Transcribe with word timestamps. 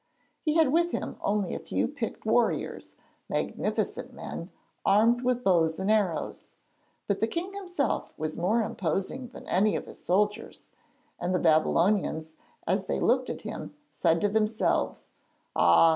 He 0.41 0.55
had 0.55 0.71
with 0.73 0.89
him 0.93 1.15
only 1.21 1.53
a 1.53 1.59
few 1.59 1.87
picked 1.87 2.25
warriors, 2.25 2.95
magnificent 3.29 4.11
men 4.11 4.49
armed 4.83 5.21
with 5.21 5.43
bows 5.43 5.77
and 5.77 5.91
arrows; 5.91 6.55
but 7.07 7.21
the 7.21 7.27
king 7.27 7.53
himself 7.53 8.11
was 8.17 8.35
more 8.35 8.63
imposing 8.63 9.27
than 9.27 9.47
any 9.47 9.75
of 9.75 9.85
his 9.85 10.03
soldiers, 10.03 10.71
and 11.19 11.35
the 11.35 11.39
Babylonians, 11.39 12.33
as 12.65 12.87
they 12.87 12.99
looked 12.99 13.29
at 13.29 13.43
him, 13.43 13.75
said 13.91 14.21
to 14.21 14.27
themselves: 14.27 15.11
'Ah! 15.55 15.89